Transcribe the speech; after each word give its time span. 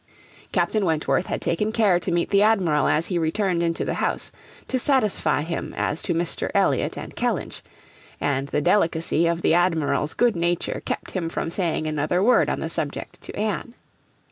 Captain 0.51 0.83
Wentworth 0.83 1.27
had 1.27 1.39
taken 1.41 1.71
care 1.71 1.99
to 1.99 2.11
meet 2.11 2.29
the 2.31 2.41
Admiral 2.41 2.87
as 2.87 3.05
he 3.05 3.19
returned 3.19 3.61
into 3.61 3.85
the 3.85 3.93
house, 3.93 4.31
to 4.67 4.79
satisfy 4.79 5.43
him 5.43 5.75
as 5.77 6.01
to 6.01 6.15
Mr. 6.15 6.49
Elliot 6.55 6.97
and 6.97 7.15
Kellynch; 7.15 7.61
and 8.19 8.47
the 8.47 8.61
delicacy 8.61 9.27
of 9.27 9.43
the 9.43 9.53
Admiral's 9.53 10.15
good 10.15 10.35
nature 10.35 10.81
kept 10.85 11.11
him 11.11 11.29
from 11.29 11.51
saying 11.51 11.85
another 11.85 12.23
word 12.23 12.49
on 12.49 12.61
the 12.61 12.67
subject 12.67 13.21
to 13.21 13.35
Anne. 13.35 13.75